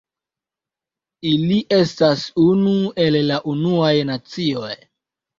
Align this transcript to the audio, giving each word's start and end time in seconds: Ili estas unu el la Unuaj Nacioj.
Ili 1.31 1.57
estas 1.75 2.23
unu 2.43 2.73
el 3.03 3.17
la 3.27 3.37
Unuaj 3.53 3.93
Nacioj. 4.13 4.71